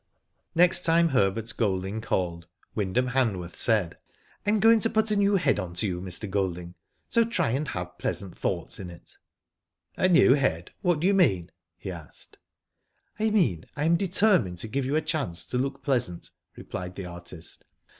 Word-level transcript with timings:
Next 0.55 0.81
time 0.83 1.09
Herbert 1.09 1.53
Golding 1.57 2.01
called, 2.01 2.47
Wyndham 2.73 3.09
Hanworth 3.09 3.55
said: 3.55 3.99
"I'm 4.47 4.59
going 4.59 4.79
to 4.79 4.89
put 4.89 5.11
a 5.11 5.15
new 5.15 5.35
head 5.35 5.59
on 5.59 5.75
to 5.75 5.85
you, 5.85 6.01
Mr. 6.01 6.27
Golding, 6.27 6.73
so 7.07 7.23
try 7.23 7.51
and 7.51 7.67
have 7.67 7.99
pleasant 7.99 8.35
thoughts 8.35 8.79
in 8.79 8.89
it."" 8.89 9.15
A 9.97 10.07
new 10.09 10.33
head? 10.33 10.71
What 10.81 11.01
do 11.01 11.05
you 11.05 11.13
mean?" 11.13 11.51
he 11.77 11.91
asked. 11.91 12.39
"I 13.19 13.29
mean 13.29 13.65
I 13.75 13.85
am 13.85 13.95
determined 13.95 14.57
to 14.57 14.67
give 14.67 14.85
you 14.85 14.95
a 14.95 15.01
chance 15.01 15.45
to 15.45 15.59
look 15.59 15.83
pleasant," 15.83 16.31
replied 16.55 16.95
the 16.95 17.05
artist. 17.05 17.63